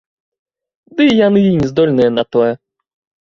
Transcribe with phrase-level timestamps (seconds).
[1.01, 2.51] Дый яны і не здольныя на тое!